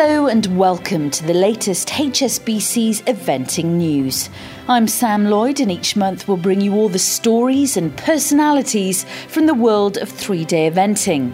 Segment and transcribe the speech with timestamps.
[0.00, 4.30] Hello and welcome to the latest HSBC's eventing news.
[4.68, 9.46] I'm Sam Lloyd, and each month we'll bring you all the stories and personalities from
[9.46, 11.32] the world of three day eventing.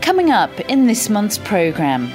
[0.00, 2.08] Coming up in this month's programme,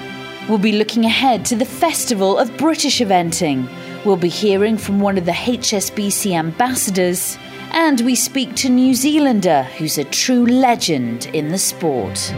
[0.48, 3.68] we'll be looking ahead to the Festival of British Eventing.
[4.06, 7.38] We'll be hearing from one of the HSBC ambassadors,
[7.72, 12.34] and we speak to New Zealander who's a true legend in the sport.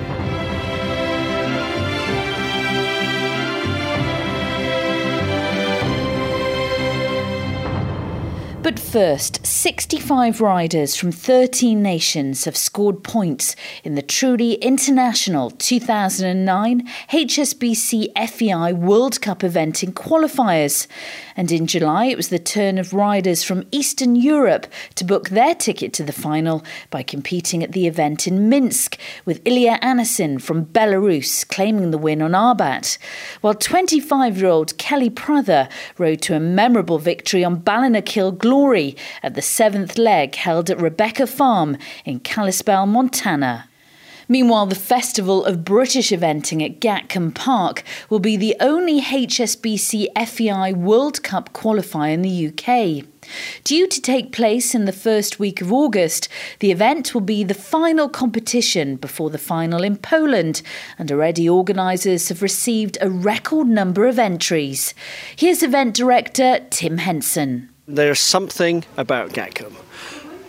[8.64, 16.88] But first, 65 riders from 13 nations have scored points in the truly international 2009
[17.10, 20.86] HSBC FEI World Cup eventing qualifiers.
[21.36, 25.56] And in July, it was the turn of riders from Eastern Europe to book their
[25.56, 30.68] ticket to the final by competing at the event in Minsk, with Ilya Anasin from
[30.68, 33.00] Belarus claiming the win on Arbat,
[33.42, 39.34] while 25 year old Kelly Prather rode to a memorable victory on Ballinakil Glory at
[39.36, 43.70] the seventh leg held at Rebecca Farm in Kalispell, Montana.
[44.28, 50.74] Meanwhile, the Festival of British Eventing at Gatcombe Park will be the only HSBC FEI
[50.74, 53.06] World Cup qualifier in the UK.
[53.64, 56.28] Due to take place in the first week of August,
[56.60, 60.62] the event will be the final competition before the final in Poland,
[61.00, 64.94] and already organisers have received a record number of entries.
[65.38, 67.71] Here's event director Tim Henson.
[67.94, 69.76] There's something about Gatcombe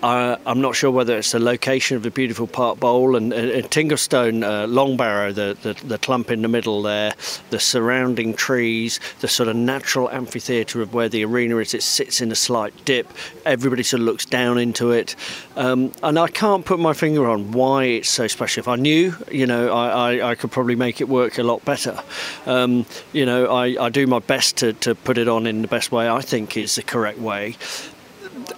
[0.02, 3.70] uh, I'm not sure whether it's the location of the beautiful Park Bowl and, and
[3.70, 7.12] Tinglestone, uh, Longbarrow, the, the, the, clump in the middle there,
[7.50, 11.72] the surrounding trees, the sort of natural amphitheatre of where the arena is.
[11.72, 13.08] It sits in a slight dip.
[13.46, 15.14] Everybody sort of looks down into it.
[15.56, 18.60] Um, and I can't put my finger on why it's so special.
[18.60, 21.64] If I knew, you know, I, I, I could probably make it work a lot
[21.64, 22.02] better.
[22.46, 25.68] Um, you know, I, I do my best to, to put it on in the
[25.68, 27.56] best way I think is the correct way.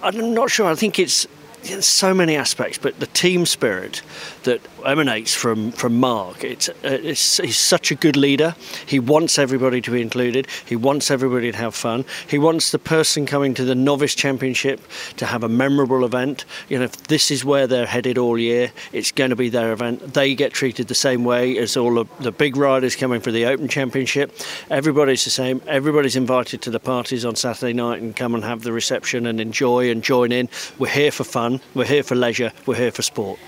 [0.05, 0.67] I'm not sure.
[0.67, 1.27] I think it's
[1.81, 4.01] so many aspects, but the team spirit
[4.43, 8.55] that emanates from, from Mark, it's, uh, it's, he's such a good leader.
[8.85, 10.47] He wants everybody to be included.
[10.65, 12.05] He wants everybody to have fun.
[12.27, 14.81] He wants the person coming to the novice championship
[15.17, 16.45] to have a memorable event.
[16.69, 19.73] You know, if this is where they're headed all year, it's going to be their
[19.73, 20.13] event.
[20.13, 23.45] They get treated the same way as all of the big riders coming for the
[23.45, 24.37] Open Championship.
[24.69, 25.61] Everybody's the same.
[25.67, 29.41] Everybody's invited to the parties on Saturday night and come and have the reception and
[29.41, 30.49] enjoy and join in.
[30.77, 31.54] We're here for fun.
[31.73, 32.51] We're here for leisure.
[32.65, 33.39] We're here for sport.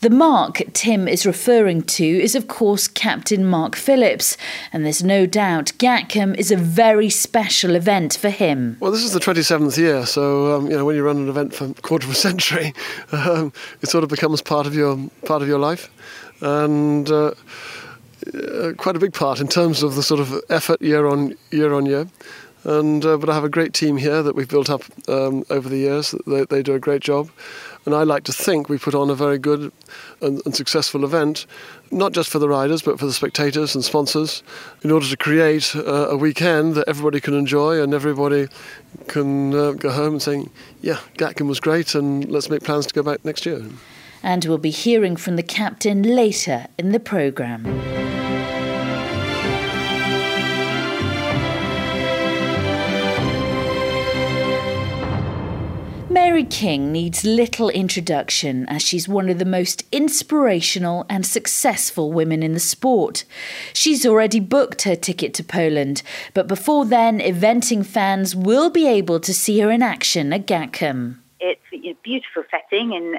[0.00, 4.36] The Mark Tim is referring to is, of course, Captain Mark Phillips,
[4.70, 8.76] and there's no doubt Gatcombe is a very special event for him.
[8.78, 11.54] Well, this is the 27th year, so um, you know when you run an event
[11.54, 12.74] for a quarter of a century,
[13.12, 15.90] um, it sort of becomes part of your part of your life,
[16.40, 17.10] and.
[17.10, 17.32] Uh,
[18.34, 21.72] uh, quite a big part in terms of the sort of effort year on year
[21.72, 22.08] on year.
[22.66, 25.68] And uh, but I have a great team here that we've built up um, over
[25.68, 26.16] the years.
[26.26, 27.30] They, they do a great job,
[27.84, 29.70] and I like to think we put on a very good
[30.20, 31.46] and, and, successful event,
[31.92, 34.42] not just for the riders but for the spectators and sponsors,
[34.82, 38.48] in order to create uh, a weekend that everybody can enjoy and everybody
[39.06, 40.50] can uh, go home and saying,
[40.80, 43.64] "Yeah, Gatcombe was great, and let's make plans to go back next year."
[44.24, 47.95] And we'll be hearing from the captain later in the programme.
[56.36, 62.42] Mary King needs little introduction as she's one of the most inspirational and successful women
[62.42, 63.24] in the sport.
[63.72, 66.02] She's already booked her ticket to Poland,
[66.34, 71.16] but before then, eventing fans will be able to see her in action at Gatcombe.
[71.40, 73.14] It's a beautiful setting in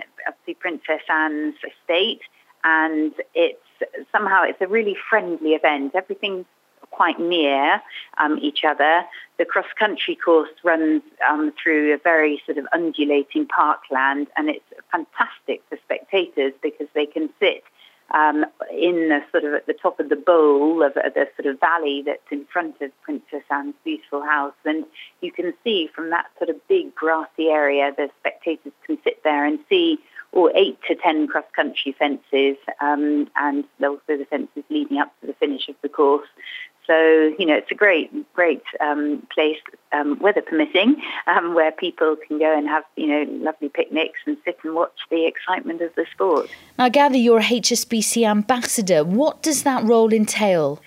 [0.46, 2.22] the Princess Anne's estate,
[2.64, 3.58] and it's
[4.12, 5.96] somehow it's a really friendly event.
[5.96, 6.46] Everything's
[6.92, 7.82] quite near
[8.20, 9.04] um, each other.
[9.38, 14.66] The cross country course runs um, through a very sort of undulating parkland, and it's
[14.92, 17.64] fantastic for spectators because they can sit
[18.12, 21.54] um, in the sort of at the top of the bowl of, of the sort
[21.54, 24.86] of valley that's in front of Princess Anne's beautiful house, and
[25.22, 29.46] you can see from that sort of big grassy area, the spectators can sit there
[29.46, 30.00] and see
[30.32, 35.34] or eight to ten cross-country fences, um, and also the fences leading up to the
[35.34, 36.28] finish of the course.
[36.88, 39.58] So, you know, it's a great, great um, place,
[39.92, 44.38] um, weather permitting, um, where people can go and have, you know, lovely picnics and
[44.46, 46.50] sit and watch the excitement of the sport.
[46.80, 49.04] I gather you're a HSBC ambassador.
[49.04, 50.82] What does that role entail?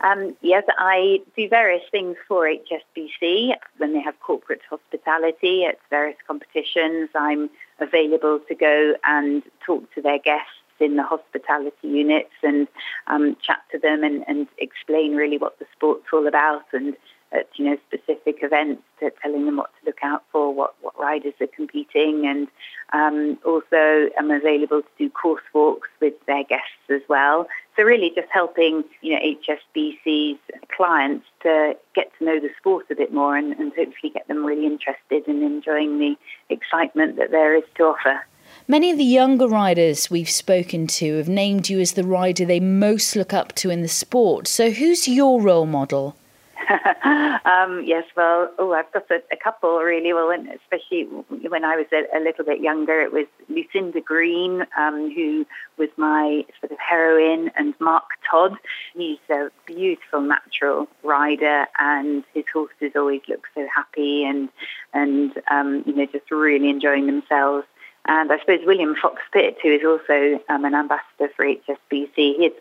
[0.00, 3.54] Um, yes, I do various things for HSBC.
[3.78, 7.48] When they have corporate hospitality at various competitions, I'm
[7.78, 10.50] available to go and talk to their guests
[10.80, 12.68] in the hospitality units and
[13.06, 16.96] um, chat to them and, and explain really what the sport's all about and
[17.32, 20.98] at you know specific events to telling them what to look out for, what, what
[20.98, 22.48] riders are competing, and
[22.92, 27.48] um, also I'm available to do course walks with their guests as well.
[27.76, 30.38] So really just helping you know HSBC's
[30.74, 34.44] clients to get to know the sport a bit more and, and hopefully get them
[34.44, 36.16] really interested in enjoying the
[36.48, 38.24] excitement that there is to offer.
[38.68, 42.58] Many of the younger riders we've spoken to have named you as the rider they
[42.58, 44.48] most look up to in the sport.
[44.48, 46.16] So, who's your role model?
[47.44, 50.12] um, yes, well, oh, I've got a, a couple really.
[50.12, 51.04] Well, and especially
[51.48, 55.46] when I was a, a, little bit younger, it was Lucinda Green, um, who
[55.78, 58.56] was my sort of heroine, and Mark Todd.
[58.96, 64.48] He's a beautiful natural rider, and his horses always look so happy and
[64.92, 67.64] and um, you know just really enjoying themselves.
[68.06, 72.52] And I suppose William Fox Pitt, who is also um, an ambassador for HSBC, he's,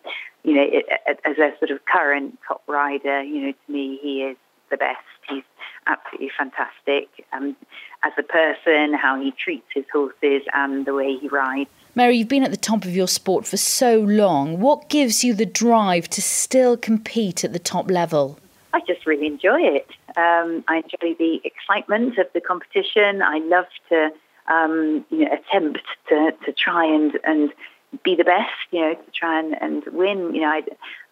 [0.43, 0.81] you know,
[1.23, 4.37] as a sort of current top rider, you know, to me, he is
[4.71, 4.99] the best.
[5.29, 5.43] He's
[5.87, 7.55] absolutely fantastic um,
[8.03, 11.69] as a person, how he treats his horses and the way he rides.
[11.93, 14.59] Mary, you've been at the top of your sport for so long.
[14.59, 18.37] What gives you the drive to still compete at the top level?
[18.73, 19.87] I just really enjoy it.
[20.17, 23.21] Um, I enjoy the excitement of the competition.
[23.21, 24.09] I love to
[24.47, 27.51] um, you know, attempt to, to try and, and
[28.03, 30.33] be the best, you know, to try and, and win.
[30.33, 30.63] You know, I,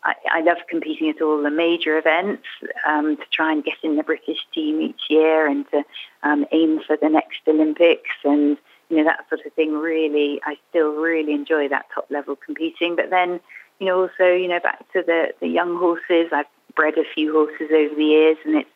[0.04, 2.44] I, I love competing at all the major events
[2.88, 5.84] um, to try and get in the British team each year and to
[6.24, 8.58] um, aim for the next Olympics and,
[8.90, 9.74] you know, that sort of thing.
[9.74, 12.96] Really, I still really enjoy that top level competing.
[12.96, 13.40] But then,
[13.80, 16.46] you know, also, you know, back to the, the young horses, I've
[16.76, 18.70] bred a few horses over the years and it's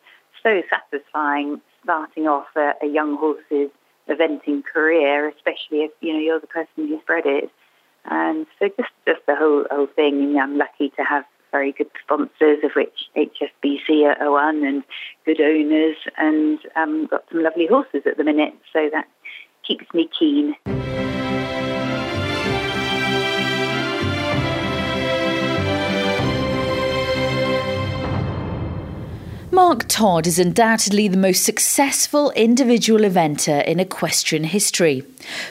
[0.43, 3.71] so satisfying starting off a, a young horse's
[4.09, 7.49] eventing career, especially if you know you're the person who spread it.
[8.05, 10.33] And so just just the whole whole thing.
[10.33, 14.83] Know, I'm lucky to have very good sponsors, of which HSBC are one, and
[15.25, 18.53] good owners, and um, got some lovely horses at the minute.
[18.73, 19.07] So that
[19.65, 20.55] keeps me keen.
[29.57, 35.03] Mark Todd is undoubtedly the most successful individual eventer in equestrian history.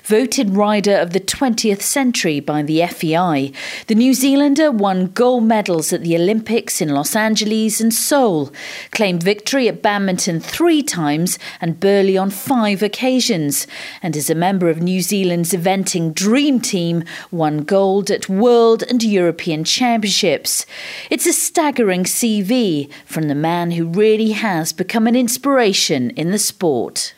[0.04, 3.52] Voted Rider of the 20th Century by the FEI,
[3.88, 8.52] the New Zealander won gold medals at the Olympics in Los Angeles and Seoul,
[8.92, 13.66] claimed victory at badminton three times and Burghley on five occasions,
[14.02, 19.02] and is a member of New Zealand's eventing dream team, won gold at World and
[19.02, 20.64] European Championships.
[21.10, 26.38] It's a staggering CV from the man who really has become an inspiration in the
[26.38, 27.14] sport.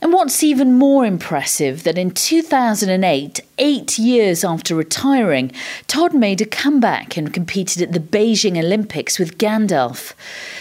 [0.00, 5.50] And what's even more impressive that in 2008, eight years after retiring,
[5.88, 10.12] Todd made a comeback and competed at the Beijing Olympics with Gandalf.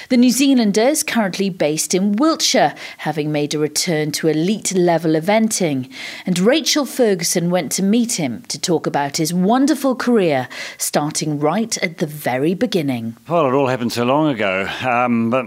[0.10, 5.12] The New Zealander is currently based in Wiltshire, having made a return to elite level
[5.12, 5.92] eventing.
[6.25, 10.50] And Rachel Ferguson went to meet him to talk about his wonderful career,
[10.80, 13.16] starting right at the very beginning.
[13.28, 15.45] Well, it all happened so long ago, um, but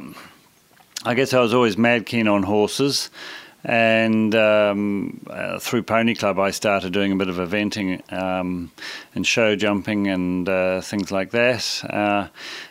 [1.04, 3.10] I guess I was always mad keen on horses
[3.62, 8.70] and um, uh, through Pony Club, I started doing a bit of eventing um,
[9.14, 11.84] and show jumping and uh, things like that.
[11.88, 12.28] Uh,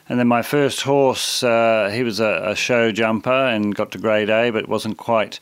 [0.08, 4.00] and then my first horse, uh, he was a, a, show jumper and got to
[4.00, 5.40] grade A, but wasn't quite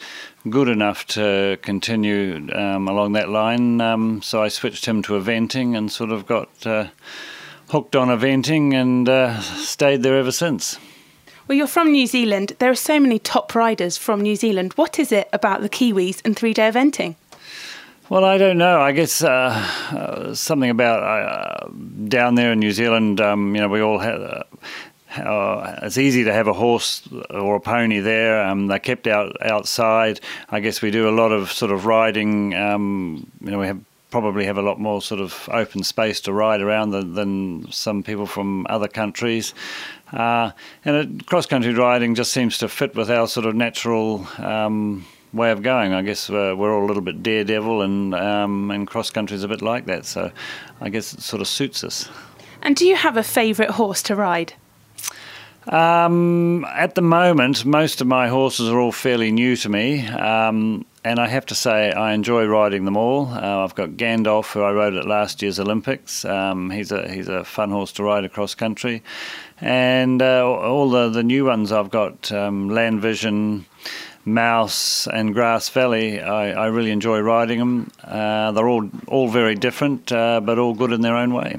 [0.49, 3.79] good enough to continue um, along that line.
[3.79, 6.87] Um, so I switched him to eventing and sort of got uh,
[7.69, 10.77] hooked on eventing and uh, stayed there ever since.
[11.47, 12.51] Well, you're from New Zealand.
[12.59, 14.73] There are so many top riders from New Zealand.
[14.73, 17.15] What is it about the Kiwis and three day eventing?
[18.09, 18.81] Well, I don't know.
[18.81, 21.69] I guess uh, uh, something about uh,
[22.09, 24.21] down there in New Zealand, um, you know, we all have.
[24.21, 24.43] Uh,
[25.15, 28.43] uh, it's easy to have a horse or a pony there.
[28.43, 30.19] Um, they're kept out outside.
[30.49, 32.55] I guess we do a lot of sort of riding.
[32.55, 36.31] Um, you know, we have probably have a lot more sort of open space to
[36.31, 39.53] ride around than, than some people from other countries.
[40.11, 40.51] Uh,
[40.85, 45.51] and cross country riding just seems to fit with our sort of natural um, way
[45.51, 45.93] of going.
[45.93, 49.43] I guess we're, we're, all a little bit daredevil, and um, and cross country is
[49.43, 50.05] a bit like that.
[50.05, 50.31] So
[50.81, 52.09] I guess it sort of suits us.
[52.61, 54.53] And do you have a favourite horse to ride?
[55.67, 60.07] Um, at the moment, most of my horses are all fairly new to me.
[60.07, 63.27] Um, and I have to say, I enjoy riding them all.
[63.27, 66.25] Uh, I've got Gandalf, who I rode at last year's Olympics.
[66.25, 69.03] Um, he's a he's a fun horse to ride across country,
[69.61, 73.65] and uh, all the the new ones I've got um, Land Vision,
[74.25, 77.91] Mouse and Grass Valley, I, I really enjoy riding them.
[78.03, 81.57] Uh, they're all all very different, uh, but all good in their own way.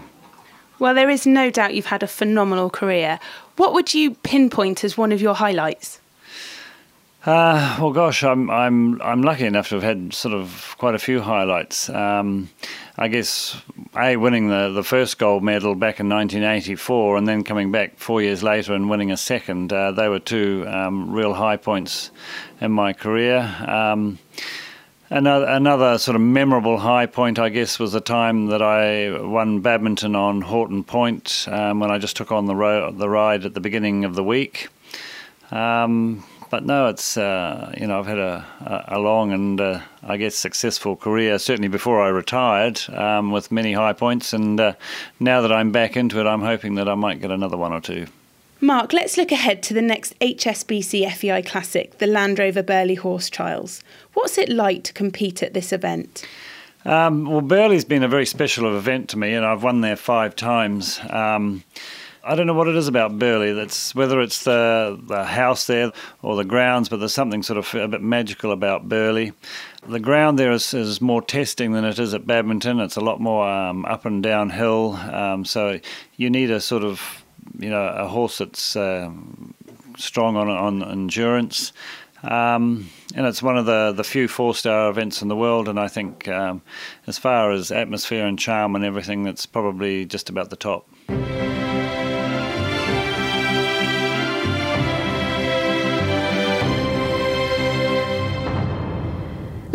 [0.79, 3.19] Well, there is no doubt you've had a phenomenal career.
[3.57, 6.01] What would you pinpoint as one of your highlights?
[7.27, 11.01] Uh, well, gosh, I'm I'm I'm lucky enough to have had sort of quite a
[11.01, 11.91] few highlights.
[11.91, 12.49] Um,
[12.97, 13.61] I guess
[13.97, 18.23] a winning the the first gold medal back in 1984, and then coming back four
[18.23, 19.73] years later and winning a second.
[19.73, 22.13] Uh, they were two um, real high points
[22.61, 23.41] in my career.
[23.67, 24.19] Um,
[25.11, 29.61] Another, another sort of memorable high point, I guess, was the time that I won
[29.61, 33.55] badminton on Horton Point um, when I just took on the, ro- the ride at
[33.55, 34.69] the beginning of the week.
[35.51, 40.17] Um, but no, it's uh, you know I've had a, a long and uh, I
[40.17, 41.39] guess successful career.
[41.39, 44.73] Certainly before I retired, um, with many high points, and uh,
[45.21, 47.81] now that I'm back into it, I'm hoping that I might get another one or
[47.81, 48.07] two.
[48.61, 53.31] Mark, let's look ahead to the next HSBC FEI Classic, the Land Rover Burghley Horse
[53.31, 53.85] Trials.
[54.15, 56.27] What's it like to compete at this event?
[56.85, 60.35] Um, well, Burghley's been a very special event to me, and I've won there five
[60.35, 60.99] times.
[61.11, 61.63] Um,
[62.25, 63.53] I don't know what it is about Burghley.
[63.53, 67.75] That's whether it's the the house there or the grounds, but there's something sort of
[67.75, 69.33] a bit magical about Burghley.
[69.87, 72.81] The ground there is, is more testing than it is at badminton.
[72.81, 75.81] It's a lot more um, up and down hill, um, so
[76.17, 77.25] you need a sort of
[77.59, 79.55] you know a horse that's um,
[79.97, 81.73] strong on on endurance.
[82.23, 85.79] Um, and it's one of the, the few four star events in the world, and
[85.79, 86.63] I think um,
[87.07, 90.89] as far as atmosphere and charm and everything, that's probably just about the top.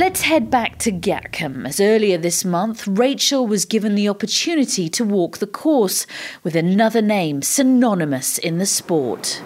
[0.05, 5.05] Let's head back to Gatcombe, as earlier this month, Rachel was given the opportunity to
[5.05, 6.05] walk the course
[6.43, 9.41] with another name synonymous in the sport.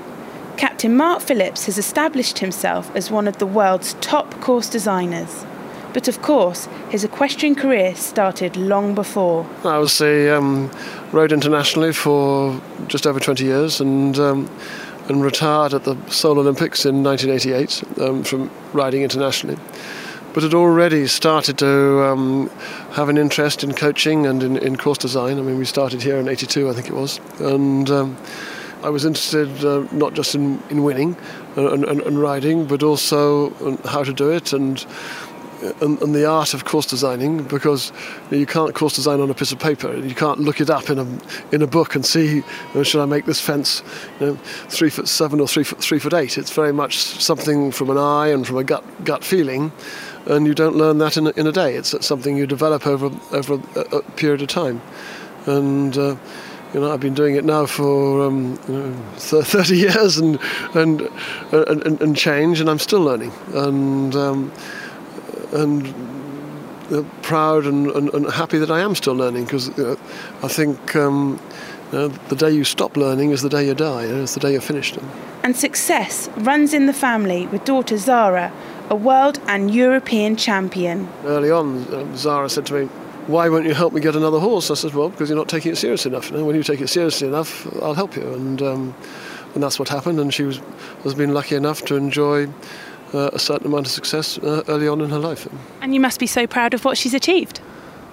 [0.57, 5.45] Captain Mark Phillips has established himself as one of the world's top course designers.
[5.93, 9.47] But of course, his equestrian career started long before.
[9.63, 10.71] I was a um,
[11.11, 14.49] rode internationally for just over 20 years and um,
[15.07, 19.57] and retired at the Seoul Olympics in 1988 um, from riding internationally
[20.37, 22.47] but had already started to um,
[22.91, 25.39] have an interest in coaching and in, in, course design.
[25.39, 27.19] I mean, we started here in 82, I think it was.
[27.39, 28.15] And um,
[28.83, 31.17] I was interested uh, not just in, in winning
[31.55, 33.49] and, and, and, riding, but also
[33.85, 34.85] how to do it and,
[35.81, 37.91] and, and, the art of course designing because
[38.29, 39.97] you can't course design on a piece of paper.
[39.97, 41.07] You can't look it up in a,
[41.51, 42.43] in a book and see, you
[42.75, 43.81] know, should I make this fence
[44.19, 44.35] you know,
[44.69, 46.37] three foot seven or three foot, three foot eight?
[46.37, 49.71] It's very much something from an eye and from a gut, gut feeling
[50.27, 51.75] and you don't learn that in a, in a day.
[51.75, 54.81] It's something you develop over over a, a period of time,
[55.45, 55.97] and.
[55.97, 56.15] Uh,
[56.73, 60.37] you know, I've been doing it now for um, you know, 30 years and,
[60.73, 61.09] and
[61.53, 64.51] and, and change, and I'm still learning, and um,
[65.53, 65.87] and
[66.91, 69.97] uh, proud and, and, and, happy that I am still learning because you know,
[70.43, 71.39] I think um,
[71.91, 74.05] you know, the day you stop learning is the day you die.
[74.05, 74.97] You know, it's the day you're finished.
[75.43, 78.51] And success runs in the family with daughter Zara,
[78.89, 81.07] a world and European champion.
[81.25, 82.85] Early on, uh, Zara said to me,
[83.27, 84.71] why won't you help me get another horse?
[84.71, 86.31] I said, well, because you're not taking it seriously enough.
[86.31, 88.33] Know, when you take it seriously enough, I'll help you.
[88.33, 88.95] And, um,
[89.53, 90.19] and that's what happened.
[90.19, 90.61] And she was,
[91.03, 92.47] has been lucky enough to enjoy
[93.13, 95.47] uh, a certain amount of success uh, early on in her life.
[95.81, 97.59] And you must be so proud of what she's achieved.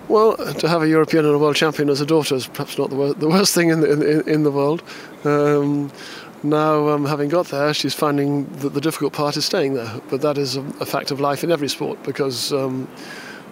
[0.09, 2.90] Well, to have a European and a world champion as a daughter is perhaps not
[2.90, 4.83] the, wor- the worst thing in the, in, in the world.
[5.25, 5.90] Um,
[6.44, 10.00] now, um, having got there, she's finding that the difficult part is staying there.
[10.10, 12.86] But that is a, a fact of life in every sport because um,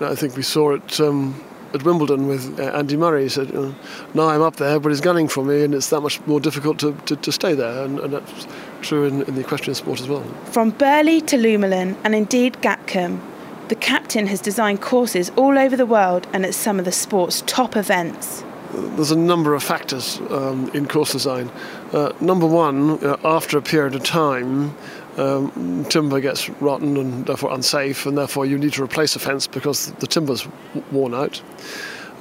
[0.01, 3.23] I think we saw it um, at Wimbledon with uh, Andy Murray.
[3.23, 3.73] He said, uh,
[4.13, 6.79] Now I'm up there, but he's gunning for me, and it's that much more difficult
[6.81, 7.83] to, to, to stay there.
[7.83, 8.47] And, and that's
[8.83, 10.23] true in, in, the equestrian sport as well.
[10.53, 13.21] From Burghley to Luhmühlen, and indeed Gatcombe,
[13.69, 17.43] the captain has designed courses all over the world and at some of the sport's
[17.47, 21.51] top events there's a number of factors um, in course design.
[21.93, 24.75] Uh, number one, uh, after a period of time,
[25.17, 29.47] um, timber gets rotten and therefore unsafe, and therefore you need to replace a fence
[29.47, 30.47] because the timber's
[30.91, 31.43] worn out.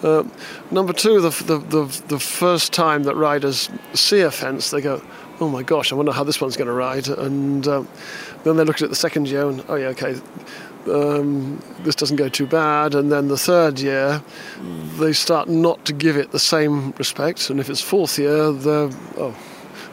[0.04, 0.24] Uh,
[0.72, 5.00] number two, the, the, the, the, first time that riders see a fence, they go,
[5.40, 7.08] oh my gosh, I wonder how this one's going to ride.
[7.08, 7.84] And uh,
[8.44, 10.20] then they look at it the second year and, oh yeah, okay,
[10.88, 12.96] um, this doesn't go too bad.
[12.96, 14.22] And then the third year,
[14.98, 17.50] they start not to give it the same respect.
[17.50, 19.36] And if it's fourth year, they're, oh,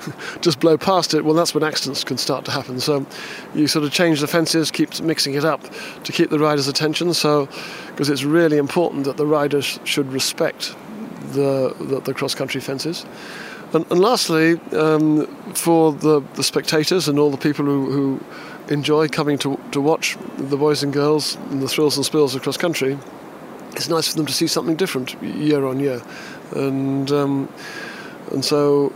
[0.40, 2.80] just blow past it, well, that's when accidents can start to happen.
[2.80, 3.06] So
[3.54, 5.62] you sort of change the fences, keep mixing it up
[6.04, 7.14] to keep the rider's attention.
[7.14, 7.48] So,
[7.88, 10.74] because it's really important that the riders should respect
[11.32, 13.04] the, the, the cross country fences.
[13.72, 18.20] And, and lastly, um, for the, the spectators and all the people who, who
[18.72, 22.42] enjoy coming to, to watch the boys and girls and the thrills and spills of
[22.42, 22.98] cross country,
[23.72, 26.02] it's nice for them to see something different year on year.
[26.54, 27.48] And, um,
[28.32, 28.92] and so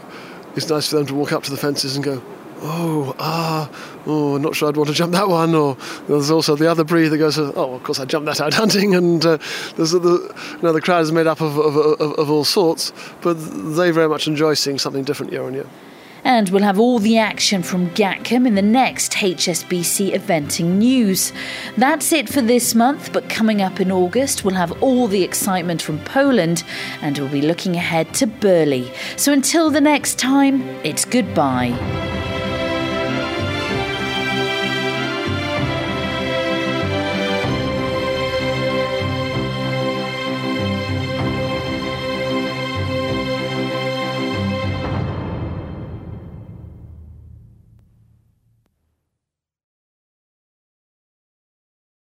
[0.56, 2.22] it's nice for them to walk up to the fences and go,
[2.62, 3.70] oh, ah,
[4.06, 5.54] oh, not sure I'd want to jump that one.
[5.54, 5.76] Or
[6.08, 8.94] there's also the other breed that goes, oh, of course I jumped that out hunting.
[8.94, 9.38] And uh,
[9.76, 12.92] there's the, you know, the crowd is made up of, of, of, of all sorts,
[13.20, 15.66] but they very much enjoy seeing something different year on year.
[16.24, 21.32] And we'll have all the action from Gatcombe in the next HSBC eventing news.
[21.76, 25.82] That's it for this month, but coming up in August, we'll have all the excitement
[25.82, 26.62] from Poland
[27.00, 28.92] and we'll be looking ahead to Burghley.
[29.16, 32.21] So until the next time, it's goodbye.